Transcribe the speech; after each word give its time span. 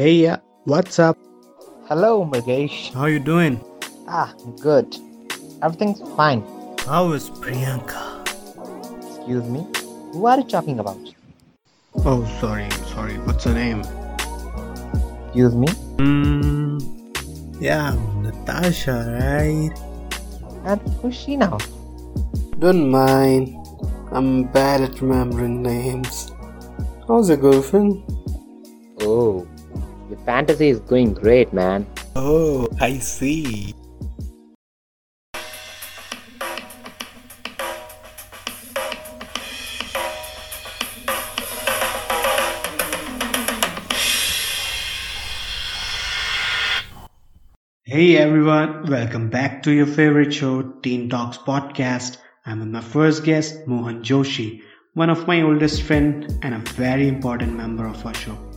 Hey, 0.00 0.26
uh, 0.28 0.38
what's 0.64 0.98
up? 0.98 1.18
Hello, 1.86 2.24
Murgesh. 2.24 2.90
How 2.94 3.04
you 3.04 3.18
doing? 3.20 3.60
Ah, 4.08 4.32
good. 4.62 4.96
Everything's 5.60 6.00
fine. 6.16 6.40
How 6.88 7.12
is 7.12 7.28
Priyanka? 7.28 8.24
Excuse 8.96 9.44
me. 9.44 9.66
Who 10.14 10.24
are 10.24 10.38
you 10.38 10.44
talking 10.48 10.80
about? 10.80 10.96
Oh, 11.96 12.24
sorry, 12.40 12.70
sorry. 12.94 13.18
What's 13.28 13.44
her 13.44 13.52
name? 13.52 13.84
Excuse 15.26 15.54
me. 15.54 15.68
Hmm. 16.00 16.78
Yeah, 17.60 17.92
Natasha, 18.24 19.04
right? 19.20 19.76
And 20.64 20.80
who's 21.02 21.14
she 21.14 21.36
now? 21.36 21.58
Don't 22.58 22.88
mind. 22.88 23.54
I'm 24.12 24.44
bad 24.44 24.80
at 24.80 24.98
remembering 25.02 25.62
names. 25.62 26.32
How's 27.06 27.28
your 27.28 27.36
girlfriend? 27.36 28.02
Oh, 29.02 29.44
your 29.44 29.49
fantasy 30.24 30.68
is 30.68 30.80
going 30.80 31.14
great, 31.14 31.52
man. 31.52 31.86
Oh, 32.16 32.68
I 32.80 32.98
see. 32.98 33.74
Hey 47.84 48.16
everyone, 48.16 48.88
welcome 48.88 49.30
back 49.30 49.64
to 49.64 49.72
your 49.72 49.86
favorite 49.86 50.32
show, 50.32 50.62
Teen 50.62 51.10
Talks 51.10 51.38
Podcast. 51.38 52.18
I'm 52.46 52.60
with 52.60 52.68
my 52.68 52.80
first 52.80 53.24
guest, 53.24 53.66
Mohan 53.66 54.04
Joshi, 54.04 54.62
one 54.94 55.10
of 55.10 55.26
my 55.26 55.42
oldest 55.42 55.82
friend 55.82 56.38
and 56.42 56.54
a 56.54 56.58
very 56.70 57.08
important 57.08 57.56
member 57.56 57.86
of 57.86 58.06
our 58.06 58.14
show. 58.14 58.49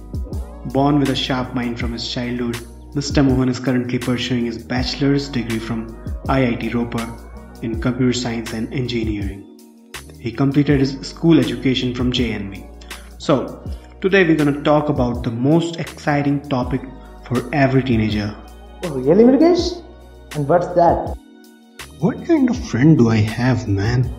Born 0.72 1.00
with 1.00 1.10
a 1.10 1.16
sharp 1.16 1.54
mind 1.54 1.80
from 1.80 1.92
his 1.92 2.08
childhood, 2.08 2.56
Mr. 2.94 3.26
Mohan 3.26 3.50
is 3.50 3.60
currently 3.60 4.00
pursuing 4.00 4.46
his 4.46 4.64
bachelor's 4.64 5.28
degree 5.28 5.60
from 5.60 5.88
IIT 6.28 6.72
Ropar 6.72 7.64
in 7.64 7.82
computer 7.82 8.14
science 8.14 8.54
and 8.54 8.74
engineering. 8.74 9.60
He 10.20 10.32
completed 10.32 10.80
his 10.80 11.00
school 11.02 11.40
education 11.40 11.94
from 11.94 12.12
JNV. 12.12 12.66
So, 13.18 13.70
today 14.00 14.24
we're 14.24 14.38
going 14.38 14.54
to 14.54 14.64
talk 14.64 14.90
about 14.90 15.24
the 15.24 15.32
most 15.32 15.78
exciting 15.78 16.42
topic 16.48 16.82
for 17.26 17.50
every 17.54 17.84
teenager 17.84 18.36
Oh, 18.86 19.00
really, 19.00 19.24
Murgesh? 19.24 19.82
And 20.36 20.48
what's 20.48 20.68
that? 20.76 21.16
What 22.00 22.26
kind 22.26 22.50
of 22.50 22.70
friend 22.70 22.98
do 22.98 23.10
I 23.10 23.18
have, 23.18 23.66
man? 23.66 24.14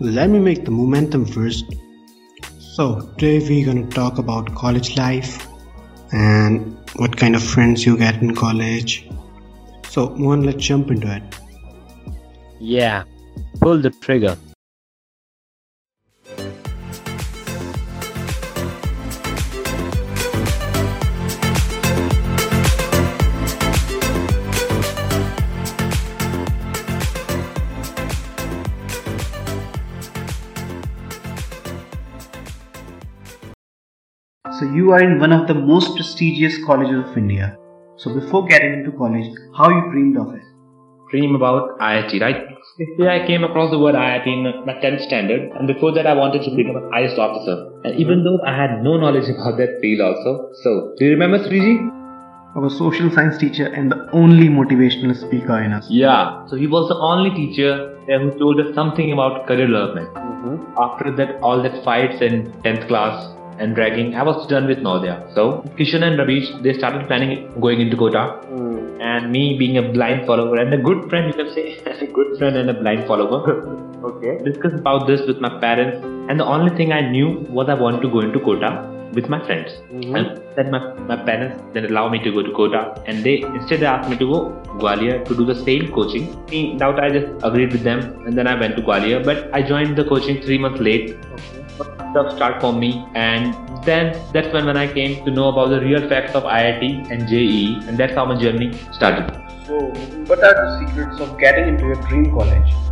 Let 0.00 0.28
me 0.28 0.40
make 0.40 0.64
the 0.64 0.72
momentum 0.72 1.24
first. 1.24 1.64
So, 2.76 3.02
today 3.18 3.38
we're 3.38 3.66
gonna 3.66 3.88
talk 3.88 4.18
about 4.18 4.52
college 4.56 4.96
life 4.96 5.46
and 6.10 6.76
what 6.96 7.16
kind 7.16 7.36
of 7.36 7.42
friends 7.44 7.86
you 7.86 7.96
get 7.96 8.20
in 8.20 8.34
college. 8.34 9.08
So, 9.88 10.08
Mohan, 10.16 10.42
let's 10.42 10.66
jump 10.66 10.90
into 10.90 11.14
it. 11.14 11.22
Yeah, 12.58 13.04
pull 13.60 13.78
the 13.78 13.90
trigger. 13.90 14.36
You 34.74 34.90
are 34.92 35.02
in 35.02 35.20
one 35.20 35.32
of 35.32 35.46
the 35.46 35.54
most 35.54 35.94
prestigious 35.94 36.56
colleges 36.64 37.08
of 37.08 37.16
India. 37.16 37.56
So, 37.96 38.12
before 38.12 38.44
getting 38.46 38.72
into 38.74 38.90
college, 38.92 39.26
how 39.56 39.68
you 39.68 39.90
dreamed 39.92 40.16
of 40.18 40.34
it? 40.34 40.42
Dream 41.10 41.36
about 41.36 41.78
IIT, 41.78 42.20
right? 42.20 42.42
Yeah, 42.98 43.12
I 43.12 43.26
came 43.26 43.44
across 43.44 43.70
the 43.70 43.78
word 43.78 43.94
IIT 43.94 44.26
in 44.26 44.66
my 44.66 44.74
10th 44.74 45.02
standard, 45.02 45.52
and 45.52 45.68
before 45.68 45.92
that, 45.92 46.06
I 46.06 46.14
wanted 46.14 46.42
to 46.42 46.50
become 46.56 46.76
an 46.76 46.90
IAS 46.90 47.16
officer. 47.18 47.70
And 47.84 48.00
even 48.00 48.24
though 48.24 48.40
I 48.44 48.56
had 48.56 48.82
no 48.82 48.96
knowledge 48.96 49.28
about 49.28 49.58
that 49.58 49.78
field, 49.80 50.00
also. 50.00 50.50
So, 50.62 50.94
do 50.98 51.04
you 51.04 51.12
remember 51.12 51.38
3G? 51.38 51.90
Our 52.56 52.70
social 52.70 53.10
science 53.10 53.38
teacher 53.38 53.66
and 53.66 53.92
the 53.92 54.08
only 54.12 54.48
motivational 54.48 55.14
speaker 55.14 55.60
in 55.60 55.72
us. 55.72 55.86
Yeah, 55.88 56.46
so 56.46 56.56
he 56.56 56.66
was 56.66 56.88
the 56.88 56.96
only 56.96 57.30
teacher 57.30 57.96
there 58.06 58.20
who 58.20 58.36
told 58.38 58.60
us 58.60 58.74
something 58.74 59.12
about 59.12 59.46
career 59.46 59.66
development. 59.66 60.12
Mm-hmm. 60.14 60.78
After 60.78 61.14
that, 61.16 61.40
all 61.42 61.62
that 61.62 61.84
fights 61.84 62.22
in 62.22 62.52
10th 62.62 62.88
class 62.88 63.34
and 63.58 63.74
dragging, 63.74 64.14
I 64.14 64.22
was 64.22 64.46
done 64.46 64.66
with 64.66 64.78
Navodaya. 64.78 65.34
So, 65.34 65.62
Kishan 65.78 66.02
and 66.02 66.18
Ravish, 66.18 66.50
they 66.62 66.72
started 66.72 67.06
planning 67.06 67.52
going 67.60 67.80
into 67.80 67.96
Kota. 67.96 68.40
Hmm. 68.48 69.00
And 69.00 69.30
me 69.30 69.56
being 69.58 69.76
a 69.78 69.82
blind 69.82 70.26
follower 70.26 70.56
and 70.56 70.72
a 70.72 70.78
good 70.78 71.08
friend, 71.08 71.26
you 71.26 71.34
can 71.34 71.52
say, 71.54 71.78
a 71.86 72.06
good 72.06 72.38
friend 72.38 72.56
and 72.56 72.70
a 72.70 72.74
blind 72.74 73.06
follower. 73.06 73.80
Okay. 74.04 74.36
discussed 74.44 74.74
about 74.74 75.06
this 75.06 75.22
with 75.26 75.40
my 75.40 75.58
parents 75.60 76.04
and 76.28 76.38
the 76.38 76.44
only 76.44 76.76
thing 76.76 76.92
I 76.92 77.00
knew 77.00 77.46
was 77.48 77.70
I 77.70 77.74
wanted 77.74 78.02
to 78.02 78.10
go 78.10 78.20
into 78.20 78.38
Kota 78.38 78.93
with 79.14 79.28
my 79.28 79.44
friends. 79.46 79.72
Mm-hmm. 79.92 80.16
And 80.16 80.42
then 80.56 80.70
my, 80.70 80.92
my 81.10 81.16
parents 81.16 81.62
then 81.72 81.86
allow 81.86 82.08
me 82.08 82.22
to 82.22 82.32
go 82.32 82.42
to 82.42 82.52
Kota 82.52 83.02
and 83.06 83.24
they 83.24 83.42
instead 83.42 83.80
they 83.80 83.86
asked 83.86 84.10
me 84.10 84.16
to 84.16 84.26
go 84.26 84.62
Gwalior 84.78 85.24
to 85.24 85.36
do 85.36 85.44
the 85.44 85.54
same 85.54 85.92
coaching. 85.92 86.24
Me 86.50 86.76
doubt 86.76 87.02
I 87.02 87.10
just 87.10 87.44
agreed 87.44 87.72
with 87.72 87.82
them 87.82 88.00
and 88.26 88.36
then 88.36 88.46
I 88.46 88.58
went 88.58 88.76
to 88.76 88.82
Gwalior 88.82 89.24
but 89.24 89.52
I 89.54 89.62
joined 89.62 89.96
the 89.96 90.04
coaching 90.04 90.42
three 90.42 90.58
months 90.58 90.80
late. 90.80 91.16
Tough 92.14 92.34
start 92.36 92.60
for 92.60 92.72
me 92.72 93.04
and 93.14 93.54
then 93.84 94.12
that's 94.32 94.52
when, 94.52 94.66
when 94.66 94.76
I 94.76 94.92
came 94.92 95.24
to 95.24 95.30
know 95.30 95.48
about 95.48 95.68
the 95.68 95.80
real 95.80 96.08
facts 96.08 96.34
of 96.34 96.44
IIT 96.44 97.10
and 97.10 97.28
JEE 97.28 97.80
and 97.88 97.98
that's 97.98 98.14
how 98.14 98.24
my 98.24 98.40
journey 98.40 98.72
started. 98.92 99.40
So, 99.66 99.78
what 100.26 100.44
are 100.44 100.54
the 100.54 100.86
secrets 100.86 101.20
of 101.20 101.38
getting 101.38 101.68
into 101.68 101.84
your 101.84 102.00
dream 102.02 102.30
college? 102.30 102.83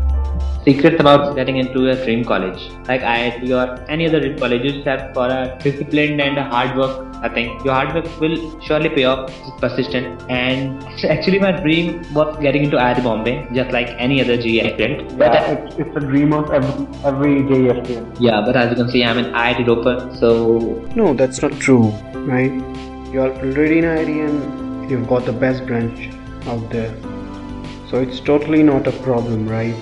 Secrets 0.64 1.00
about 1.00 1.34
getting 1.34 1.56
into 1.56 1.88
a 1.90 1.94
dream 2.04 2.24
college 2.24 2.60
like 2.88 3.00
IIT 3.02 3.50
or 3.60 3.84
any 3.90 4.06
other 4.08 4.20
dream 4.20 4.38
college 4.38 4.62
you 4.66 4.70
just 4.84 5.06
for 5.14 5.26
a 5.26 5.58
disciplined 5.64 6.20
and 6.20 6.38
a 6.38 6.44
hard 6.44 6.76
work 6.76 6.92
I 7.20 7.28
think 7.28 7.64
your 7.64 7.74
hard 7.74 7.92
work 7.96 8.06
will 8.20 8.36
surely 8.60 8.88
pay 8.88 9.04
off 9.04 9.28
just 9.28 9.56
persistent 9.64 10.22
and 10.30 10.84
actually 11.16 11.40
my 11.40 11.50
dream 11.50 12.02
was 12.14 12.38
getting 12.40 12.62
into 12.62 12.76
IIT 12.76 13.02
Bombay 13.02 13.34
just 13.52 13.72
like 13.72 13.88
any 13.98 14.20
other 14.20 14.36
JEE 14.36 14.60
aspirant 14.60 15.18
but 15.18 15.32
Yeah, 15.32 15.50
it's, 15.50 15.74
it's 15.78 15.96
a 15.96 16.00
dream 16.00 16.32
of 16.32 16.52
every, 16.52 16.86
every 17.04 17.34
day 17.52 17.62
aspirant. 17.76 18.20
yeah 18.20 18.40
but 18.46 18.54
as 18.56 18.70
you 18.70 18.76
can 18.76 18.88
see 18.88 19.02
I'm 19.04 19.18
an 19.18 19.32
IIT 19.32 19.66
Ropar 19.66 20.16
so 20.20 20.30
No, 20.94 21.12
that's 21.12 21.42
not 21.42 21.52
true, 21.58 21.88
right? 22.34 22.52
You're 23.12 23.32
already 23.32 23.78
in 23.78 23.84
IIT 23.84 24.28
and 24.28 24.90
you've 24.90 25.08
got 25.08 25.24
the 25.26 25.32
best 25.32 25.66
branch 25.66 26.10
out 26.46 26.70
there. 26.70 26.94
So 27.90 27.98
it's 28.00 28.20
totally 28.20 28.62
not 28.62 28.86
a 28.86 28.92
problem, 28.92 29.48
right? 29.48 29.74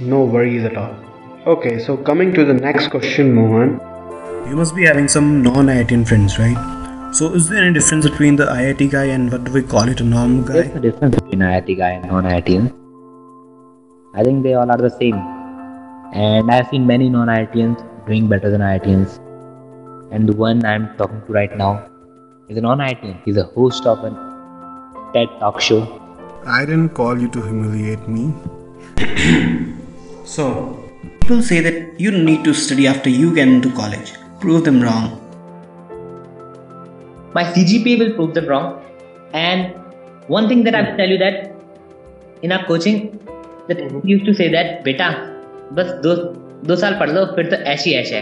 No 0.00 0.24
worries 0.24 0.64
at 0.64 0.76
all. 0.76 0.94
Okay, 1.46 1.78
so 1.78 1.96
coming 1.96 2.32
to 2.34 2.44
the 2.44 2.54
next 2.54 2.88
question, 2.88 3.34
Mohan. 3.34 3.80
You 4.48 4.56
must 4.56 4.74
be 4.74 4.84
having 4.84 5.08
some 5.08 5.42
non 5.42 5.66
IITian 5.66 6.06
friends, 6.06 6.38
right? 6.38 6.74
So 7.14 7.32
is 7.32 7.48
there 7.48 7.62
any 7.62 7.74
difference 7.74 8.08
between 8.08 8.34
the 8.34 8.46
IIT 8.46 8.90
guy 8.90 9.04
and 9.04 9.30
what 9.30 9.44
do 9.44 9.52
we 9.52 9.62
call 9.62 9.88
it, 9.88 10.00
a 10.00 10.04
normal 10.04 10.42
guy? 10.42 10.54
there's 10.54 10.76
a 10.76 10.80
difference 10.80 11.14
between 11.14 11.38
IIT 11.38 11.76
guy 11.78 11.90
and 11.90 12.06
non-IITians 12.08 12.72
I 14.14 14.24
think 14.24 14.42
they 14.42 14.54
all 14.54 14.68
are 14.68 14.76
the 14.76 14.90
same 14.90 15.14
and 16.12 16.50
I've 16.50 16.68
seen 16.70 16.88
many 16.88 17.08
non-IITians 17.08 18.06
doing 18.08 18.26
better 18.26 18.50
than 18.50 18.62
IITians 18.62 19.20
and 20.10 20.28
the 20.28 20.34
one 20.34 20.64
I'm 20.66 20.88
talking 20.96 21.22
to 21.24 21.32
right 21.32 21.56
now 21.56 21.88
is 22.48 22.56
a 22.56 22.60
non-IITian 22.60 23.22
he's 23.24 23.36
a 23.36 23.44
host 23.44 23.86
of 23.86 24.02
a 24.02 24.10
TED 25.12 25.28
talk 25.38 25.60
show 25.60 25.80
I 26.44 26.64
didn't 26.64 26.94
call 26.94 27.18
you 27.18 27.28
to 27.28 27.40
humiliate 27.42 28.08
me. 28.08 28.34
so, 30.25 30.83
people 31.21 31.41
say 31.41 31.59
that 31.59 31.99
you 31.99 32.11
don't 32.11 32.25
need 32.25 32.43
to 32.43 32.53
study 32.53 32.87
after 32.87 33.09
you 33.09 33.33
get 33.33 33.47
into 33.47 33.71
college. 33.71 34.13
Prove 34.39 34.63
them 34.63 34.81
wrong. 34.81 35.19
my 37.33 37.43
CGPA 37.43 37.99
will 37.99 38.13
prove 38.15 38.33
them 38.33 38.47
wrong. 38.47 38.81
And 39.33 39.75
one 40.27 40.47
thing 40.47 40.63
that 40.63 40.75
I 40.75 40.81
will 40.81 40.97
tell 40.97 41.07
you 41.07 41.17
that 41.17 41.51
in 42.41 42.51
our 42.51 42.65
coaching, 42.65 43.19
that 43.67 43.91
we 43.91 44.11
used 44.11 44.25
to 44.25 44.33
say 44.33 44.49
that 44.51 44.83
बेटा 44.83 45.09
बस 45.77 45.91
दो 46.03 46.15
दो 46.67 46.75
साल 46.83 46.93
पढ़ 46.99 47.09
लो 47.09 47.25
फिर 47.35 47.49
तो 47.49 47.55
ऐश 47.71 47.83
ही 47.85 47.93
ऐश 47.95 48.11
है 48.13 48.21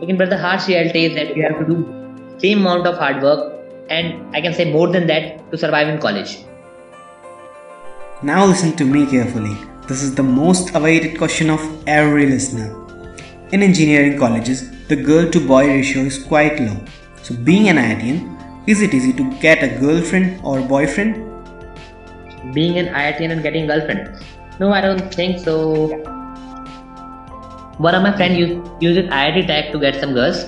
लेकिन 0.00 0.18
but 0.18 0.30
the 0.32 0.38
harsh 0.42 0.68
reality 0.68 1.02
is 1.08 1.16
that 1.16 1.36
you 1.36 1.42
have 1.46 1.58
to 1.62 1.66
do 1.70 1.78
same 2.44 2.62
amount 2.64 2.86
of 2.90 3.00
hard 3.04 3.26
work 3.28 3.42
and 3.96 4.36
I 4.36 4.42
can 4.44 4.54
say 4.58 4.68
more 4.72 4.86
than 4.92 5.08
that 5.08 5.50
to 5.50 5.58
survive 5.64 5.88
in 5.94 5.98
college. 6.06 6.36
Now 8.30 8.46
listen 8.46 8.76
to 8.82 8.88
me 8.92 9.04
carefully. 9.16 9.56
This 9.87 10.03
is 10.03 10.15
the 10.15 10.23
most 10.23 10.75
awaited 10.75 11.17
question 11.17 11.49
of 11.49 11.61
every 11.87 12.25
listener. 12.25 12.75
In 13.53 13.63
engineering 13.63 14.19
colleges, 14.19 14.69
the 14.89 14.97
girl 14.97 15.31
to 15.31 15.39
boy 15.39 15.65
ratio 15.65 16.01
is 16.01 16.21
quite 16.21 16.59
low. 16.59 16.75
So, 17.23 17.33
being 17.33 17.69
an 17.69 17.77
IITian, 17.77 18.67
is 18.67 18.81
it 18.81 18.93
easy 18.93 19.13
to 19.13 19.31
get 19.39 19.63
a 19.63 19.79
girlfriend 19.79 20.41
or 20.43 20.59
boyfriend? 20.59 21.15
Being 22.53 22.77
an 22.79 22.87
IITian 22.87 23.31
and 23.31 23.41
getting 23.41 23.67
girlfriend? 23.67 24.21
No, 24.59 24.73
I 24.73 24.81
don't 24.81 25.13
think 25.13 25.39
so. 25.39 25.87
One 27.77 27.95
of 27.95 28.03
my 28.03 28.13
friends 28.17 28.37
used 28.37 28.83
uses 28.83 29.09
IIT 29.09 29.47
tag 29.47 29.71
to 29.71 29.79
get 29.79 30.01
some 30.01 30.13
girls. 30.13 30.43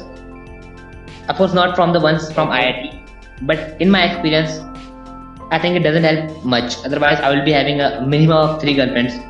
Of 1.30 1.38
course, 1.38 1.54
not 1.54 1.78
from 1.78 1.94
the 1.94 2.02
ones 2.02 2.30
from 2.34 2.50
IIT. 2.50 3.08
But 3.44 3.82
in 3.82 3.90
my 3.90 4.04
experience, 4.04 4.60
I 5.50 5.60
think 5.60 5.78
it 5.78 5.84
doesn't 5.84 6.04
help 6.04 6.44
much. 6.44 6.78
Otherwise, 6.84 7.22
I 7.22 7.34
will 7.34 7.46
be 7.46 7.54
having 7.54 7.80
a 7.80 8.06
minimum 8.06 8.38
of 8.38 8.62
three 8.62 8.74
girlfriends. 8.74 9.29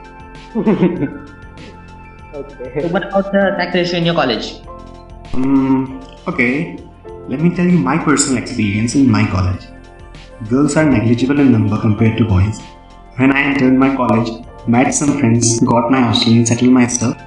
Okay. 2.34 2.82
So 2.82 2.88
what 2.88 3.04
about 3.08 3.32
the 3.32 3.56
sex 3.58 3.76
ratio 3.76 3.98
in 3.98 4.06
your 4.06 4.16
college? 4.16 4.62
Um, 5.34 6.02
okay, 6.28 6.78
let 7.28 7.40
me 7.40 7.56
tell 7.56 7.66
you 7.66 7.78
my 7.78 7.98
personal 7.98 8.42
experience 8.42 8.96
in 8.96 9.10
my 9.10 9.26
college. 9.28 9.68
Girls 10.50 10.76
are 10.76 10.86
negligible 10.86 11.40
in 11.40 11.52
number 11.52 11.80
compared 11.80 12.18
to 12.18 12.26
boys. 12.26 12.60
When 13.18 13.32
I 13.32 13.42
entered 13.42 13.74
my 13.74 13.96
college, 13.96 14.46
met 14.68 14.94
some 14.94 15.20
friends, 15.20 15.60
got 15.60 15.92
my 15.92 16.00
hostel 16.00 16.34
and 16.34 16.48
settled 16.48 16.72
my 16.72 16.88
stuff. 16.88 17.18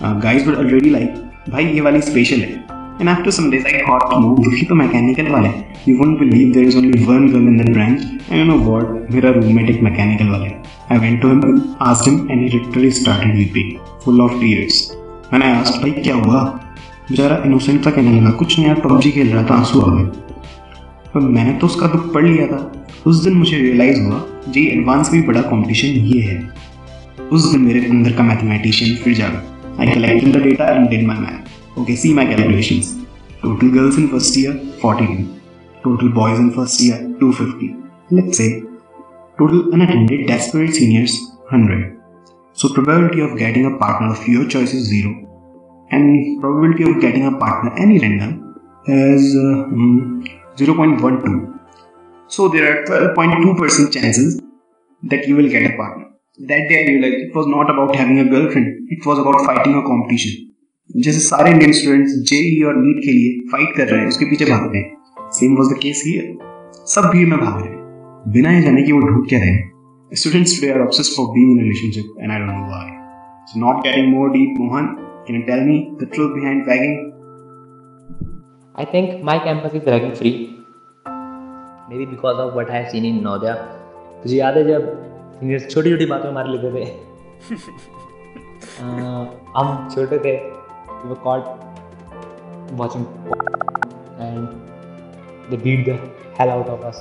Uh, 0.00 0.14
guys 0.14 0.46
were 0.46 0.56
already 0.56 0.90
like, 0.90 1.16
भाई 1.48 1.64
ये 1.64 1.80
वाली 1.80 2.00
special 2.02 2.40
है. 2.40 2.81
And 3.00 3.08
after 3.08 3.32
some 3.32 3.50
days 3.50 3.64
I 3.66 3.76
got 3.86 4.08
to 4.10 4.20
know 4.20 4.32
दुखी 4.44 4.66
तो 4.66 4.78
mechanical 4.82 5.30
है. 5.44 5.52
You 5.88 5.98
won't 6.00 6.18
believe 6.22 6.54
there 6.54 6.68
is 6.70 6.76
only 6.76 7.04
one 7.06 7.28
girl 7.32 7.46
in 7.52 7.60
that 7.60 7.72
branch. 7.76 8.02
And 8.02 8.38
you 8.38 8.48
know 8.50 8.58
what? 8.68 8.90
मेरा 9.14 9.34
roommate 9.36 9.70
एक 9.70 9.82
mechanical 9.88 10.34
है. 10.40 10.50
I 10.90 10.98
went 10.98 11.22
to 11.22 11.30
him, 11.30 11.76
asked 11.90 12.10
him, 12.10 12.18
and 12.30 12.44
he 12.44 12.50
literally 12.56 12.90
started 12.90 13.34
weeping, 13.34 13.70
full 14.04 14.26
of 14.26 14.40
tears. 14.40 14.82
When 15.30 15.42
I 15.42 15.54
asked, 15.60 15.80
भाई 15.82 15.90
क्या 16.02 16.14
हुआ? 16.14 16.42
बेचारा 17.10 17.36
innocent 17.46 17.86
था 17.86 17.90
कहने 17.90 18.20
लगा 18.20 18.30
कुछ 18.40 18.58
नहीं 18.58 18.68
यार 18.68 18.80
पबजी 18.80 19.10
खेल 19.12 19.32
रहा 19.32 19.44
था 19.46 19.54
आँसू 19.54 19.80
आ 19.80 19.94
गए 19.94 20.04
पर 21.14 21.20
मैंने 21.20 21.52
तो 21.58 21.66
उसका 21.66 21.86
दुख 21.94 22.12
पढ़ 22.14 22.26
लिया 22.26 22.46
था 22.46 22.60
उस 23.06 23.22
दिन 23.24 23.34
मुझे 23.36 23.56
रियलाइज़ 23.58 24.00
हुआ 24.02 24.20
जी 24.54 24.64
एडवांस 24.66 25.10
भी 25.12 25.20
बड़ा 25.22 25.40
कंपटीशन 25.42 25.88
ये 26.10 26.20
है 26.20 26.36
उस 27.32 27.50
दिन 27.52 27.60
मेरे 27.60 27.84
अंदर 27.86 28.12
का 28.16 28.22
मैथमेटिशियन 28.22 28.94
फिर 29.02 29.14
जागा 29.14 29.42
I 29.80 29.92
collected 29.94 30.36
the 30.36 30.42
data 30.42 30.68
and 30.74 30.88
did 30.90 31.06
my 31.06 31.18
math 31.18 31.61
Okay, 31.74 31.96
see 31.96 32.12
my 32.12 32.26
calculations. 32.26 32.96
Total 33.40 33.70
girls 33.70 33.96
in 33.96 34.08
first 34.10 34.36
year, 34.36 34.52
40. 34.80 35.26
Total 35.82 36.08
boys 36.10 36.38
in 36.38 36.52
first 36.52 36.78
year, 36.82 36.98
250. 37.18 37.74
Let's 38.10 38.36
say, 38.36 38.62
total 39.38 39.72
unattended 39.72 40.26
desperate 40.26 40.74
seniors, 40.74 41.18
100. 41.50 41.98
So 42.52 42.74
probability 42.74 43.22
of 43.22 43.38
getting 43.38 43.64
a 43.64 43.78
partner 43.78 44.12
of 44.12 44.28
your 44.28 44.46
choice 44.46 44.74
is 44.74 44.86
0. 44.88 45.86
And 45.90 46.42
probability 46.42 46.82
of 46.84 47.00
getting 47.00 47.26
a 47.26 47.38
partner, 47.38 47.72
any 47.78 47.98
random, 47.98 48.54
is 48.86 49.34
uh, 49.34 49.64
hmm, 49.72 50.24
0.12. 50.56 51.58
So 52.28 52.48
there 52.48 52.82
are 52.82 52.84
12.2% 52.84 53.92
chances 53.92 54.42
that 55.04 55.26
you 55.26 55.36
will 55.36 55.48
get 55.48 55.72
a 55.72 55.76
partner. 55.76 56.10
That 56.38 56.68
day 56.68 56.84
I 56.84 56.90
realized 56.92 57.14
it 57.14 57.34
was 57.34 57.46
not 57.46 57.70
about 57.70 57.96
having 57.96 58.18
a 58.18 58.24
girlfriend, 58.28 58.88
it 58.90 59.06
was 59.06 59.18
about 59.18 59.40
fighting 59.46 59.74
a 59.74 59.82
competition. 59.82 60.51
जैसे 60.96 61.18
सारे 61.18 61.50
Indian 61.50 61.72
students 61.72 62.12
JEE 62.12 62.62
और 62.62 62.74
NEET 62.76 63.04
के 63.04 63.12
लिए 63.12 63.48
fight 63.48 63.76
कर 63.76 63.88
रहे 63.88 64.00
हैं 64.00 64.08
उसके 64.08 64.24
पीछे 64.24 64.44
भाग 64.44 64.72
रहे 64.72 64.82
हैं। 64.82 64.96
सेम 65.32 65.56
वॉज़ 65.56 65.74
द 65.74 65.78
केस 65.78 66.02
ही 66.06 66.38
सब 66.86 67.10
भीड़ 67.12 67.28
में 67.28 67.38
भाग 67.38 67.62
रहे 67.62 67.70
हैं। 67.70 67.78
बिना 68.28 68.52
ये 68.52 68.62
जाने 68.62 68.82
कि 68.82 68.92
वो 68.92 69.00
ढूंढ 69.00 69.28
क्या 69.28 69.38
रहे 69.38 70.16
students 70.16 70.60
today 70.60 70.72
are 70.72 70.80
obsessed 70.80 71.16
for 71.16 71.26
being 71.26 71.58
relationship 71.58 72.22
and 72.22 72.32
I 72.32 72.38
don't 72.38 72.50
know 72.50 72.66
why 72.66 72.90
so 73.46 73.60
not 73.60 73.76
getting 73.76 74.16
more 74.16 74.30
deep 74.30 74.54
Mohan 74.60 74.86
can 75.26 75.36
you 75.36 75.42
tell 75.42 75.60
me 75.60 75.78
the 76.02 76.08
truth 76.14 76.30
behind 76.30 76.68
ragging 76.68 76.96
I 78.78 78.84
think 78.84 79.24
my 79.24 79.38
campus 79.38 79.74
is 79.74 79.90
ragging 79.90 80.12
free 80.12 80.30
maybe 81.98 82.06
because 82.06 82.36
of 82.36 82.52
what 82.52 82.70
I 82.70 82.78
have 82.78 82.88
seen 82.88 83.04
in 83.04 83.22
Navodaya 83.24 83.54
तुझे 84.22 84.36
याद 84.36 84.56
है 84.56 84.66
जब 84.68 85.68
छोटी 85.68 85.90
छोटी 85.90 86.06
बातें 86.06 86.28
में 86.28 86.34
मार 86.34 86.48
लेते 86.48 86.74
थे। 86.74 86.88
हाँ, 88.80 89.20
हम 89.56 89.88
छोटे 89.94 90.18
थे। 90.18 90.61
We 91.02 91.08
were 91.08 91.16
caught 91.16 91.46
watching 92.72 93.06
and 94.18 94.48
they 95.50 95.56
beat 95.56 95.84
the 95.84 95.98
hell 96.38 96.50
out 96.50 96.68
of 96.68 96.84
us. 96.84 97.00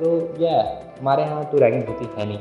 तो 0.00 0.08
yeah, 0.38 0.62
हमारे 1.00 1.22
यहाँ 1.22 1.44
तो 1.50 1.58
रैगिंग 1.58 1.88
होती 1.88 2.04
है 2.18 2.26
नहीं। 2.26 2.38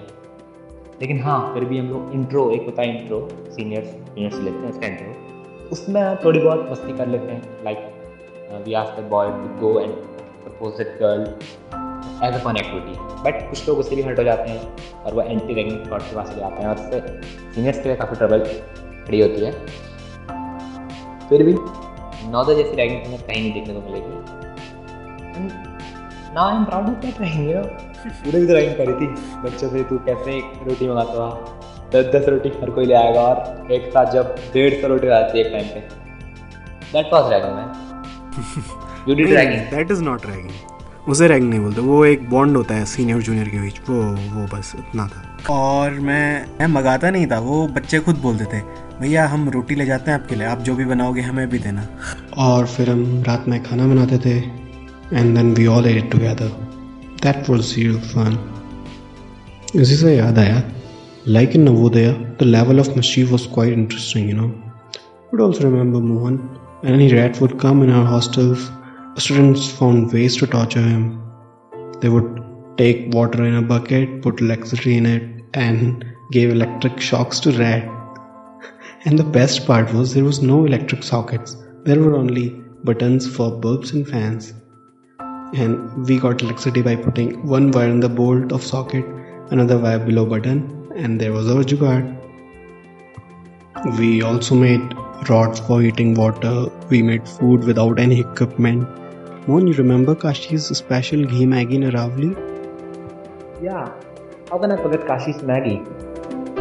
लेकिन 1.02 1.20
हाँ 1.22 1.40
फिर 1.54 1.66
भी 1.66 1.78
हम 1.78 1.90
लोग 1.90 2.14
इंट्रो 2.16 2.50
एक 2.52 2.66
होता 2.66 2.82
है 2.82 2.98
इंट्रो 2.98 3.28
सीनियर्स 3.56 3.88
सीनियर्स 3.88 4.36
से 4.36 4.42
लेते 4.42 4.58
हैं 4.58 4.70
उसका 4.70 4.88
इंट्रो 4.88 5.70
उसमें 5.72 6.16
थोड़ी 6.26 6.40
बहुत 6.40 6.68
मस्ती 6.72 6.98
कर 6.98 7.08
लेते 7.08 7.32
हैं 7.32 7.64
like 7.64 8.62
we 8.66 8.74
ask 8.82 9.00
the 9.00 9.04
boy 9.10 9.30
to 9.32 9.48
go 9.60 9.80
and 9.80 9.94
propose 10.44 10.78
that 10.78 10.98
girl 11.00 11.22
as 12.28 12.34
a 12.34 12.44
fun 12.46 12.58
activity 12.58 13.22
but 13.24 13.50
कुछ 13.50 13.68
लोग 13.68 13.80
उससे 13.80 13.96
भी 13.96 14.02
हट 14.02 14.20
हो 14.20 14.24
जाते 14.24 14.50
हैं 14.50 15.04
और 15.04 15.14
वो 15.14 15.22
एंटी 15.22 15.54
रैगिंग 15.54 15.92
थॉट 15.92 16.02
के 16.02 16.16
पास 16.16 16.30
चले 16.30 16.40
जाते 16.40 16.64
हैं 16.64 16.70
और 16.70 16.76
उससे 16.76 17.00
सीनियर्स 17.54 17.82
के 17.82 17.90
लिए 17.90 17.98
काफ़ी 17.98 18.18
ट्रबल 18.18 18.46
खड़ी 19.07 19.22
होती 19.22 19.46
है। 19.46 19.52
फिर 21.30 21.44
भी 21.44 21.54
नौदा 22.31 22.54
जैसी 22.54 22.75
रैगिंग 22.75 23.06
हमें 23.06 23.22
कहीं 23.22 23.42
नहीं 23.42 23.54
देखने 23.54 23.74
को 23.74 23.80
मिलेगी। 23.81 24.10
Now 26.36 26.46
I 26.46 26.56
am 26.56 26.63
proud 26.66 26.86
of 26.90 26.98
that 27.06 27.22
ragging 27.22 27.50
you 27.50 27.56
know 27.56 27.63
तूने 28.24 28.40
भी 28.40 28.48
तो 28.48 28.54
रैगिंग 28.54 28.75
करी 28.78 28.94
थी। 29.02 29.07
बच्चों 29.44 29.69
से 29.69 29.84
तू 29.90 29.98
कैसे 30.07 30.38
एक 30.38 30.48
रोटी 30.68 30.88
मंगाता 30.90 31.13
हुआ। 31.13 31.30
दस 31.94 32.06
दस 32.16 32.30
रोटी 32.30 32.50
हर 32.62 32.69
कोई 32.78 32.86
ले 32.86 32.96
आएगा 32.96 33.22
और 33.24 33.72
एक 33.74 33.90
साथ 33.94 34.12
जब 34.13 34.36
डेढ़ 34.54 34.74
सौ 34.81 34.88
रोटी 34.88 35.08
आती 35.18 35.40
है 35.40 35.46
एक 35.46 35.51
टाइम 35.54 35.68
पे। 35.74 35.80
That 36.94 37.13
was 37.13 37.31
ragging 37.34 37.54
man 37.56 37.69
you 39.10 39.16
did 39.16 39.30
ragging 39.36 39.62
That 39.75 39.94
is 39.96 40.01
not 40.08 40.25
ragging. 40.30 40.75
उसे 41.10 41.28
रैग 41.28 41.44
नहीं 41.44 41.60
बोलते 41.60 41.81
वो 41.81 42.04
एक 42.06 42.30
बॉन्ड 42.30 42.57
होता 42.57 42.75
है 42.75 42.86
सीनियर 42.86 43.22
जूनियर 43.22 43.50
के 43.50 43.60
बीच 43.62 43.80
वो 43.90 44.02
वो 44.36 44.46
बस 44.56 44.74
इतना 44.78 45.07
था। 45.07 45.54
और 45.54 46.00
मैं 46.00 46.46
मैं 46.60 46.68
मंगाता 46.68 47.10
नहीं 47.12 47.28
था 47.31 47.40
वो 47.40 47.68
बच्चे 47.75 48.00
खुद 48.00 48.16
बोलते 48.22 48.46
थे 48.54 48.62
भैया 49.02 49.28
हम 49.28 49.50
रोटी 49.50 49.75
ले 49.75 49.86
जाते 49.86 50.12
हैं 50.12 50.19
आपके 50.19 50.36
लिए 50.36 50.48
आप 50.48 50.60
जो 50.68 50.75
भी 50.75 50.86
बनाओगे 50.86 51.22
हमें 51.22 51.48
भी 51.50 51.60
देना। 51.60 51.88
और 52.38 52.66
फिर 52.66 52.90
हम 52.90 53.24
रात 53.28 53.48
में 53.48 53.62
खाना 53.63 53.88
बनाते 53.88 54.18
थे 54.25 54.38
and 55.18 55.36
then 55.38 55.54
we 55.54 55.66
all 55.68 55.88
ate 55.88 56.12
together 56.12 56.50
that 57.24 57.50
was 57.50 57.74
real 57.78 57.98
fun 58.13 58.38
इसी 59.75 59.96
से 59.96 60.16
याद 60.16 60.40
आया 60.40 60.62
like 61.28 61.56
in 61.56 61.62
Navodaya 61.62 62.12
the 62.40 62.44
level 62.44 62.80
of 62.80 62.90
mischief 63.00 63.31
was 63.36 63.46
quite 63.58 63.78
interesting 63.80 64.30
you 64.30 64.38
know. 64.40 64.51
Would 65.31 65.42
also 65.46 65.63
remember 65.63 66.00
Mohan. 66.00 66.36
When 66.81 66.94
any 66.94 67.08
rat 67.13 67.40
would 67.42 67.54
come 67.62 67.81
in 67.84 67.90
our 67.92 68.06
hostels, 68.06 68.66
students 69.18 69.72
found 69.72 70.12
ways 70.12 70.36
to 70.38 70.48
torture 70.48 70.82
him. 70.82 71.22
They 72.02 72.10
would 72.10 72.44
take 72.78 73.14
water 73.14 73.46
in 73.46 73.56
a 73.56 73.62
bucket, 73.62 74.22
put 74.22 74.42
electricity 74.42 74.98
in 74.98 75.06
it, 75.06 75.24
and 75.54 76.06
gave 76.32 76.50
electric 76.50 77.00
shocks 77.00 77.40
to 77.42 77.52
rat. 77.58 77.90
And 79.06 79.18
the 79.18 79.24
best 79.24 79.66
part 79.66 79.94
was 79.94 80.14
there 80.14 80.26
was 80.26 80.42
no 80.42 80.66
electric 80.66 81.04
sockets. 81.04 81.56
There 81.84 82.00
were 82.00 82.16
only 82.16 82.50
buttons 82.84 83.28
for 83.34 83.52
bulbs 83.52 83.92
and 83.92 84.08
fans. 84.08 84.54
And 85.54 86.06
we 86.08 86.20
got 86.20 86.42
electricity 86.42 86.82
by 86.82 86.96
putting 86.98 87.48
one 87.48 87.72
wire 87.72 87.89
in 87.89 88.01
the 88.01 88.10
bolt 88.10 88.51
of 88.51 88.63
socket, 88.63 89.06
another 89.51 89.78
wire 89.78 90.00
below 90.00 90.25
button, 90.25 90.92
and 90.96 91.22
there 91.22 91.32
was 91.32 91.50
our 91.50 91.63
jugaad. 91.63 92.12
We 93.98 94.24
also 94.24 94.56
made 94.56 94.94
rods 95.30 95.60
for 95.60 95.82
heating 95.82 96.16
water. 96.16 96.66
We 96.89 97.01
made 97.01 97.28
food 97.30 97.63
without 97.63 98.00
any 98.00 98.20
equipment. 98.20 98.88
Mohan, 99.48 99.68
you 99.68 99.74
remember 99.74 100.16
Kashi's 100.16 100.75
special 100.75 101.24
ghee 101.24 101.46
Maggi 101.46 101.75
in 101.75 101.84
Aravali? 101.84 102.32
Yeah. 103.62 103.92
How 104.50 104.58
can 104.58 104.72
I 104.72 104.78
forget 104.78 105.02
Kashi's 105.02 105.44
Maggi? 105.44 105.86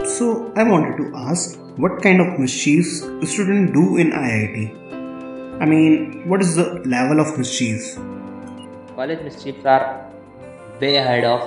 So 0.07 0.53
I 0.55 0.65
wanted 0.65 0.99
to 0.99 1.17
ask, 1.17 1.59
what 1.79 2.03
kind 2.03 2.21
of 2.21 2.39
mischiefs 2.39 3.01
a 3.23 3.27
student 3.27 3.73
do 3.73 3.97
in 3.97 4.11
IIT? 4.11 5.63
I 5.63 5.65
mean, 5.65 6.29
what 6.29 6.43
is 6.43 6.57
the 6.57 6.83
level 6.85 7.21
of 7.21 7.39
mischief? 7.39 7.97
College 8.97 9.23
mischiefs 9.23 9.65
are 9.65 10.07
way 10.79 10.97
ahead 10.97 11.25
of 11.25 11.41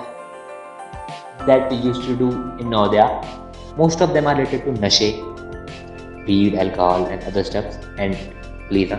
that 1.45 1.69
we 1.69 1.77
used 1.77 2.01
to 2.05 2.15
do 2.15 2.31
in 2.31 2.71
Navodaya. 2.75 3.23
Most 3.77 4.01
of 4.01 4.15
them 4.15 4.25
are 4.25 4.35
related 4.35 4.65
to 4.65 4.71
nashe, 4.81 5.11
weed, 6.25 6.55
alcohol, 6.55 7.05
and 7.05 7.23
other 7.25 7.43
stuff. 7.43 7.77
And 7.99 8.17
please, 8.69 8.91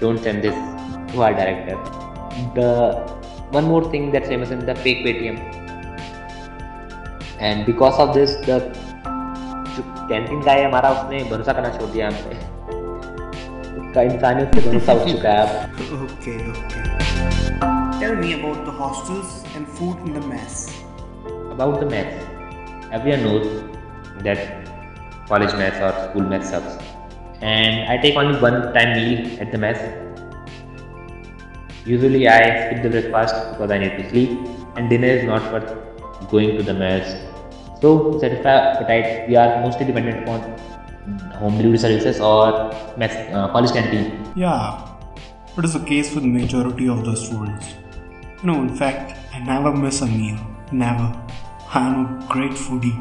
don't 0.00 0.18
send 0.18 0.42
this 0.44 0.77
to 1.12 1.22
our 1.22 1.32
director. 1.32 1.76
The 2.54 2.70
one 3.50 3.64
more 3.64 3.84
thing 3.90 4.10
that's 4.12 4.28
famous 4.28 4.50
in 4.50 4.64
the 4.66 4.74
fake 4.74 5.04
PTM. 5.06 5.38
And 7.40 7.66
because 7.66 7.98
of 7.98 8.14
this, 8.14 8.36
the 8.46 8.60
जो 9.76 9.82
canteen 10.08 10.40
का 10.42 10.52
है 10.52 10.64
हमारा 10.64 10.90
उसने 10.90 11.18
भरोसा 11.30 11.52
करना 11.52 11.68
छोड़ 11.76 11.90
दिया 11.90 12.06
हम 12.08 12.14
पे 12.24 12.36
उसका 13.80 14.02
इंसानियत 14.02 14.54
से 14.54 14.68
भरोसा 14.68 14.92
उठ 14.92 15.08
चुका 15.10 15.32
है 15.32 15.42
अब 15.44 15.68
Okay, 16.08 16.36
okay. 16.54 16.82
Tell 18.00 18.16
me 18.16 18.32
about 18.40 18.64
the 18.64 18.74
hostels 18.82 19.40
and 19.54 19.68
food 19.78 20.06
in 20.06 20.20
the 20.20 20.26
mess. 20.26 20.60
about 21.58 21.80
the 21.80 21.86
maths. 21.86 22.24
Everyone 22.92 23.22
knows 23.24 23.46
that 24.22 24.68
college 25.26 25.54
maths 25.54 25.80
or 25.86 25.90
school 26.08 26.22
maths 26.22 26.50
sucks. 26.50 26.76
And 27.40 27.90
I 27.90 27.96
take 27.98 28.16
only 28.16 28.38
one 28.40 28.72
time 28.74 28.92
meal 28.92 29.40
at 29.40 29.50
the 29.50 29.58
mess. 29.58 29.80
Usually 31.84 32.28
I 32.28 32.70
skip 32.70 32.82
the 32.82 32.90
breakfast 32.90 33.34
because 33.52 33.70
I 33.70 33.78
need 33.78 33.96
to 33.98 34.10
sleep 34.10 34.38
and 34.76 34.90
dinner 34.90 35.08
is 35.08 35.24
not 35.24 35.52
worth 35.52 36.30
going 36.30 36.56
to 36.56 36.62
the 36.62 36.74
mess. 36.74 37.16
So 37.80 38.18
satisfy 38.18 38.50
appetite, 38.50 39.28
we 39.28 39.36
are 39.36 39.60
mostly 39.62 39.86
dependent 39.86 40.22
upon 40.22 40.40
home 41.38 41.56
delivery 41.56 41.78
services 41.78 42.20
or 42.20 42.72
mess, 42.96 43.14
uh, 43.32 43.48
college 43.48 43.72
canteen. 43.72 44.32
Yeah. 44.36 44.84
But 45.54 45.64
it's 45.64 45.74
the 45.74 45.84
case 45.84 46.14
with 46.14 46.24
majority 46.24 46.88
of 46.88 47.04
the 47.04 47.16
students. 47.16 47.74
You 48.42 48.46
know, 48.48 48.60
in 48.62 48.76
fact, 48.76 49.18
I 49.32 49.40
never 49.40 49.72
miss 49.72 50.02
a 50.02 50.06
meal. 50.06 50.38
Never. 50.70 51.08
I 51.72 51.86
am 51.86 51.94
a 52.04 52.26
great 52.28 52.52
foodie. 52.52 52.96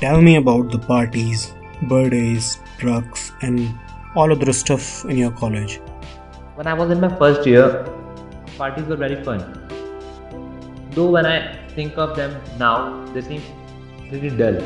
Tell 0.00 0.20
me 0.20 0.36
about 0.36 0.70
the 0.70 0.78
parties, 0.78 1.54
birthdays, 1.82 2.58
drugs, 2.78 3.32
and 3.42 3.78
all 4.16 4.32
other 4.32 4.52
stuff 4.52 5.04
in 5.04 5.16
your 5.16 5.30
college. 5.30 5.80
When 6.56 6.66
I 6.66 6.74
was 6.74 6.90
in 6.90 7.00
my 7.00 7.08
first 7.16 7.46
year, 7.46 7.66
parties 8.58 8.84
were 8.84 8.96
very 8.96 9.16
fun. 9.24 9.38
Though 10.90 11.10
when 11.10 11.24
I 11.24 11.36
think 11.68 11.96
of 11.96 12.14
them 12.14 12.34
now, 12.58 13.06
they 13.14 13.22
seem 13.22 13.40
pretty 14.08 14.28
dull. 14.30 14.58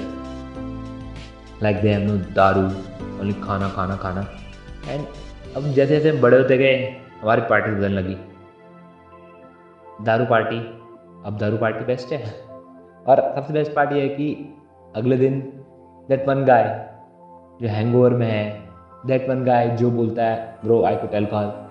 Like 1.61 1.83
they 1.83 1.93
have 1.93 2.03
no 2.03 2.17
daru, 2.39 2.65
only 3.21 3.35
खाना 3.45 3.69
खाना 3.77 3.97
खाना. 4.05 4.25
And 4.93 5.07
अब 5.57 5.73
जैसे 5.75 6.01
जैसे 6.01 6.13
बड़े 6.25 6.39
होते 6.39 6.57
गए 6.59 6.73
हमारी 7.21 7.43
पार्टी 7.51 7.71
बदलने 7.71 8.01
लगी 8.01 8.17
दारू 10.07 10.25
पार्टी 10.33 10.59
अब 11.27 11.39
दारू 11.41 11.57
पार्टी 11.59 11.85
बेस्ट 11.85 12.13
है 12.13 12.19
और 13.07 13.23
सबसे 13.37 13.53
बेस्ट 13.53 13.75
पार्ट 13.75 13.93
है 13.93 14.09
कि 14.17 14.27
अगले 14.97 15.17
दिन 15.19 15.41
दैट 16.09 16.27
वन 16.29 16.45
गाय 16.51 16.67
जो 17.63 17.69
हैंगओवर 17.77 18.15
में 18.23 18.27
है 18.31 18.43
दैट 19.07 19.29
वन 19.31 19.45
गाय 19.45 19.71
जो 19.83 19.91
बोलता 20.01 20.25
है 20.25 20.59
ब्रो 20.65 20.83
आई 20.87 20.97
कुट 21.05 21.15
एल्कोहल 21.15 21.66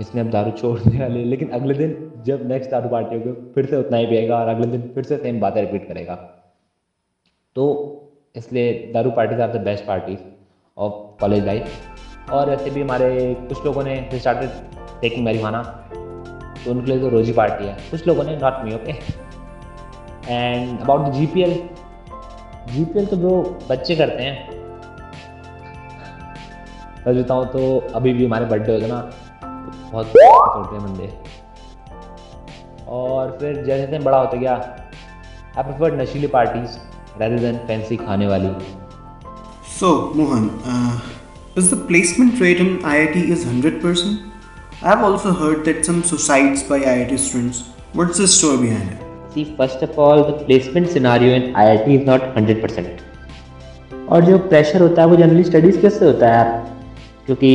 इसने 0.00 0.20
अब 0.20 0.30
दारू 0.30 0.50
छोड़ 0.50 0.78
छोड़ने 0.78 1.00
वाले 1.00 1.24
लेकिन 1.24 1.50
अगले 1.50 1.74
दिन 1.74 2.22
जब 2.26 2.46
नेक्स्ट 2.48 2.70
दारू 2.70 2.88
पार्टी 2.88 3.16
होगी, 3.16 3.32
फिर 3.54 3.66
से 3.66 3.76
उतना 3.76 3.96
ही 3.96 4.06
पिएगा 4.06 4.36
और 4.36 4.48
अगले 4.48 4.66
दिन 4.66 4.90
फिर 4.94 5.04
से 5.04 5.16
सेम 5.16 5.40
बातें 5.40 5.60
रिपीट 5.60 5.88
करेगा। 5.88 6.14
तो 7.56 7.64
इसलिए 8.34 8.72
दारू 8.94 9.10
parties 9.10 9.40
are 9.40 9.52
the 9.52 9.60
best 9.64 9.84
parties 9.86 10.20
of 10.76 10.92
college 11.20 11.44
life 11.46 12.30
और 12.32 12.50
वैसे 12.50 12.70
भी 12.70 12.80
हमारे 12.82 13.34
कुछ 13.48 13.64
लोगों 13.64 13.82
ने 13.84 13.96
स्टार्टेड 14.14 14.50
टेकिंग 15.00 15.24
मैरिवाना 15.24 15.62
तो 16.64 16.70
उनके 16.70 16.90
लिए 16.90 17.00
तो 17.00 17.08
रोज़ 17.08 17.32
पार्टी 17.36 17.64
है। 17.64 17.76
कुछ 17.90 18.06
लोगों 18.06 18.24
ने 18.24 18.36
not 18.36 18.64
me 18.64 18.74
okay 18.74 18.92
and 20.32 20.80
about 20.80 21.06
the 21.06 21.12
G 21.12 21.26
P 21.26 21.42
L 21.42 21.54
G 22.72 22.84
P 22.84 22.98
L 22.98 23.06
तो 23.06 23.16
वो 23.18 23.42
बच्चे 23.70 23.96
करते 23.96 24.22
हैं 24.22 24.50
तो 27.52 27.62
अभी 27.94 28.12
भी 28.12 28.24
हमारे 28.24 28.44
बर्थडे 28.46 28.72
होते 28.72 28.86
ना 28.86 28.98
बहुत 29.92 30.54
होते 30.56 30.76
हैं 30.76 30.84
बंदे 30.84 31.12
और 32.98 33.36
फिर 33.40 33.54
जैसे 33.64 33.86
जैसे 33.86 34.04
बड़ा 34.04 34.18
होता 34.18 34.36
गया 34.36 34.54
आई 35.58 35.62
प्रिफर 35.62 36.00
नशीली 36.00 36.26
पार्टीज़ 36.38 36.78
rather 37.20 37.40
देन 37.40 37.56
फैंसी 37.66 37.96
खाने 37.96 38.26
वाली 38.26 38.54
So, 39.74 39.88
Mohan, 40.14 40.44
uh, 40.64 41.00
is 41.56 41.68
the 41.70 41.76
placement 41.76 42.40
rate 42.40 42.60
in 42.60 42.68
IIT 42.90 43.22
is 43.36 43.44
100%? 43.44 44.12
I've 44.82 45.02
also 45.02 45.32
heard 45.32 45.64
that 45.64 45.84
some 45.84 46.02
suicides 46.04 46.62
by 46.62 46.78
IIT 46.80 47.18
students. 47.18 47.62
What's 47.92 48.18
the 48.18 48.28
story 48.28 48.58
behind 48.58 48.92
it? 48.92 49.00
See, 49.34 49.44
first 49.56 49.82
of 49.82 49.98
all, 49.98 50.22
the 50.24 50.44
placement 50.44 50.88
scenario 50.88 51.34
in 51.34 51.52
IIT 51.64 51.88
is 51.96 52.06
not 52.06 52.28
100%. 52.36 53.00
और 54.08 54.24
जो 54.24 54.38
pressure 54.48 54.82
होता 54.82 55.02
है 55.02 55.08
वो 55.08 55.16
generally 55.16 55.44
studies 55.44 55.80
कैसे 55.80 56.04
होता 56.04 56.26
है 56.26 56.32
यार 56.32 56.81
क्योंकि 57.26 57.50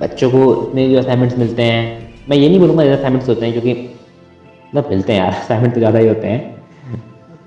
बच्चों 0.00 0.30
को 0.30 0.42
इतने 0.62 0.88
जो 0.90 0.98
असाइनमेंट्स 0.98 1.38
मिलते 1.38 1.62
हैं, 1.62 1.82
मैं 2.28 2.36
ये 2.36 2.48
नहीं 2.48 2.60
बोलूँगा 2.60 2.82
असाइनमेंट्स 2.92 3.28
होते 3.28 3.46
हैं, 3.46 3.52
क्योंकि 3.52 3.72
मतलब 4.74 4.90
मिलते 4.90 5.12
हैं 5.12 5.20
यार 5.20 5.32
असाइनमेंट 5.40 5.74
तो 5.74 5.80
ज़्यादा 5.80 5.98
ही 5.98 6.08
होते 6.08 6.26
हैं। 6.26 6.40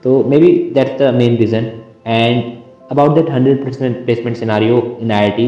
तो 0.04 0.24
maybe 0.38 0.52
that's 0.74 1.02
the 1.02 1.14
main 1.16 1.38
reason 1.38 1.72
and 2.08 2.44
about 2.92 3.16
that 3.16 3.30
hundred 3.30 3.64
percent 3.66 4.04
placement 4.06 4.38
scenario 4.38 4.82
in 5.02 5.12
I 5.12 5.30
I 5.30 5.46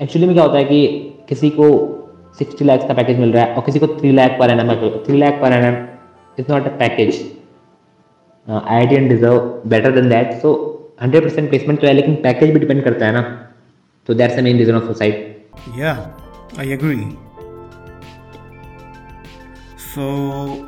actually 0.00 0.26
में 0.26 0.34
क्या 0.34 0.44
होता 0.44 0.58
है 0.58 0.64
कि 0.64 0.86
किसी 1.28 1.50
को 1.50 1.66
सिक्सटी 2.38 2.64
लैक्स 2.64 2.86
का 2.88 2.94
पैकेज 2.94 3.18
मिल 3.18 3.32
रहा 3.32 3.44
है 3.44 3.54
और 3.54 3.62
किसी 3.64 3.78
को 3.78 3.86
three 3.88 4.10
lakh 4.12 4.38
per 4.38 4.50
N 4.50 4.60
M 4.60 4.72
three 5.06 5.16
lakh 5.16 5.40
per 5.40 5.52
annum 5.64 5.76
is 6.38 6.52
not 6.52 6.66
a 6.66 6.76
package 6.78 7.20
I 8.46 8.78
I 8.78 8.86
T 8.86 8.94
and 8.94 9.08
deserve 9.08 9.38
better 9.70 9.92
than 9.92 10.08
that 10.08 10.32
so 10.42 10.54
hundred 11.02 11.22
percent 11.24 11.48
placement 11.48 11.80
तो 11.80 11.86
है, 11.86 11.92
लेकिन 11.92 12.14
पैकेज 12.22 12.50
भी 12.52 12.60
डिपेंड 12.60 12.82
करता 12.84 13.06
है 13.06 13.12
ना। 13.12 13.22
So 14.08 14.14
that's 14.14 14.36
the 14.36 14.42
main 14.42 14.56
reason 14.56 14.74
of 14.74 14.84
suicide. 14.84 15.42
Yeah, 15.76 16.10
I 16.56 16.64
agree. 16.64 17.14
So, 19.76 20.66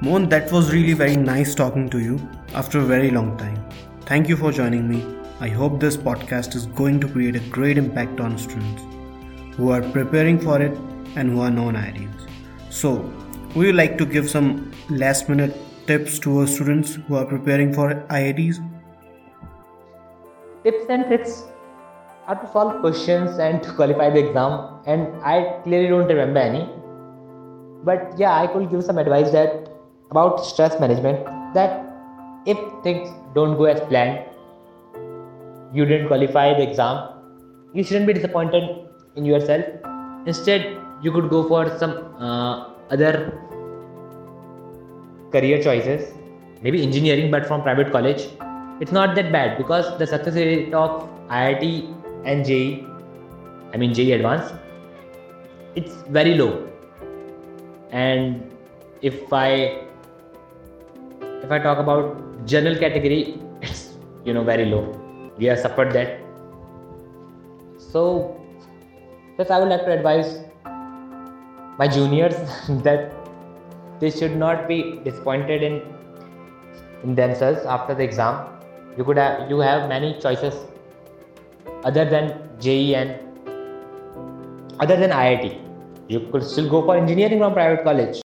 Mohan, 0.00 0.28
that 0.30 0.50
was 0.50 0.72
really 0.72 0.92
very 0.92 1.14
nice 1.14 1.54
talking 1.54 1.88
to 1.90 2.00
you 2.00 2.18
after 2.52 2.80
a 2.80 2.84
very 2.84 3.12
long 3.12 3.36
time. 3.36 3.64
Thank 4.06 4.28
you 4.28 4.36
for 4.36 4.50
joining 4.50 4.88
me. 4.88 5.04
I 5.38 5.50
hope 5.50 5.78
this 5.78 5.96
podcast 5.96 6.56
is 6.56 6.66
going 6.66 6.98
to 7.02 7.08
create 7.08 7.36
a 7.36 7.44
great 7.58 7.78
impact 7.78 8.18
on 8.18 8.36
students 8.36 8.82
who 9.56 9.70
are 9.70 9.82
preparing 9.92 10.40
for 10.40 10.60
it 10.60 10.76
and 11.14 11.30
who 11.30 11.42
are 11.42 11.50
non-IEDs. 11.50 12.28
So, 12.70 13.08
would 13.54 13.68
you 13.68 13.72
like 13.72 13.96
to 13.98 14.04
give 14.04 14.28
some 14.28 14.72
last 14.90 15.28
minute 15.28 15.56
tips 15.86 16.18
to 16.20 16.40
our 16.40 16.48
students 16.48 16.96
who 17.06 17.14
are 17.14 17.24
preparing 17.24 17.72
for 17.72 17.94
IITs? 18.10 18.58
Tips 20.64 20.86
and 20.88 21.06
tricks 21.06 21.44
to 22.40 22.50
solve 22.52 22.80
questions 22.80 23.38
and 23.38 23.62
to 23.62 23.72
qualify 23.72 24.08
the 24.10 24.20
exam 24.26 24.52
and 24.86 25.22
i 25.22 25.60
clearly 25.64 25.88
don't 25.88 26.08
remember 26.08 26.40
any. 26.40 26.68
But 27.84 28.14
yeah 28.18 28.34
i 28.40 28.46
could 28.46 28.70
give 28.70 28.84
some 28.84 28.98
advice 28.98 29.30
that 29.32 29.68
about 30.10 30.44
stress 30.44 30.78
management 30.78 31.24
that 31.54 31.84
if 32.46 32.58
things 32.84 33.08
don't 33.34 33.56
go 33.56 33.64
as 33.64 33.80
planned 33.88 34.20
you 35.72 35.84
didn't 35.84 36.06
qualify 36.06 36.54
the 36.54 36.62
exam 36.68 37.08
you 37.74 37.82
shouldn't 37.82 38.06
be 38.06 38.12
disappointed 38.12 38.86
in 39.16 39.24
yourself. 39.24 39.64
Instead 40.26 40.78
you 41.02 41.10
could 41.12 41.28
go 41.30 41.46
for 41.48 41.76
some 41.78 42.14
uh, 42.18 42.68
other 42.90 43.38
career 45.32 45.62
choices 45.62 46.12
maybe 46.62 46.82
engineering 46.82 47.30
but 47.30 47.46
from 47.46 47.62
private 47.62 47.90
college. 47.90 48.28
It's 48.80 48.92
not 48.92 49.14
that 49.16 49.32
bad 49.32 49.58
because 49.58 49.98
the 49.98 50.06
success 50.06 50.34
rate 50.34 50.74
of 50.74 51.08
IIT 51.28 52.01
and 52.24 52.44
JEE, 52.44 52.86
I 53.72 53.76
mean 53.76 53.94
JEE 53.94 54.12
Advanced, 54.12 54.54
it's 55.74 55.94
very 56.08 56.34
low. 56.34 56.68
And 57.90 58.50
if 59.00 59.32
I 59.32 59.82
if 61.42 61.50
I 61.50 61.58
talk 61.58 61.78
about 61.78 62.46
general 62.46 62.76
category, 62.76 63.38
it's 63.62 63.98
you 64.24 64.32
know 64.32 64.44
very 64.44 64.66
low. 64.66 64.84
We 65.38 65.46
have 65.46 65.58
suffered 65.58 65.92
that. 65.92 66.20
So 67.78 68.40
just 69.36 69.50
I 69.50 69.58
would 69.58 69.68
like 69.68 69.84
to 69.84 69.92
advise 69.92 70.44
my 71.78 71.88
juniors 71.88 72.34
that 72.86 73.12
they 74.00 74.10
should 74.10 74.36
not 74.36 74.68
be 74.68 75.00
disappointed 75.04 75.62
in 75.62 75.82
in 77.02 77.14
themselves 77.14 77.64
after 77.76 77.94
the 77.94 78.04
exam 78.04 78.36
you 78.96 79.04
could 79.04 79.16
have 79.16 79.50
you 79.50 79.58
have 79.58 79.88
many 79.88 80.10
choices 80.24 80.54
other 81.84 82.08
than 82.08 82.38
JEE 82.60 82.94
and 82.94 83.18
other 84.80 84.96
than 84.96 85.10
IIT. 85.10 85.60
You 86.08 86.20
could 86.32 86.44
still 86.44 86.68
go 86.68 86.82
for 86.84 86.96
engineering 86.96 87.38
from 87.38 87.52
private 87.52 87.84
college. 87.84 88.21